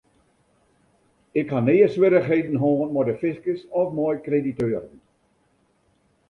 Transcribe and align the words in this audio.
Ik 1.39 1.49
ha 1.53 1.59
nea 1.65 1.87
swierrichheden 1.89 2.57
hân 2.63 2.91
mei 2.93 3.05
de 3.07 3.15
fiskus 3.21 3.61
of 3.81 3.87
mei 3.95 4.15
krediteuren. 4.27 4.95